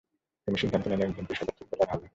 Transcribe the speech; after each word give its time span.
তিনি 0.47 0.57
সিদ্ধান্ত 0.57 0.85
নেন 0.87 1.01
একজন 1.03 1.25
পেশাদার 1.29 1.55
ফুটবলার 1.57 1.89
হবেন। 1.91 2.09